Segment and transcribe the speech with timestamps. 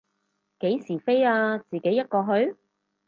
[0.61, 2.55] 幾時飛啊，自己一個去？